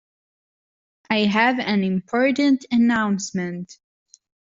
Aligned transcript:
I 1.11 1.25
have 1.25 1.59
an 1.59 1.83
important 1.83 2.65
announcement 2.71 3.77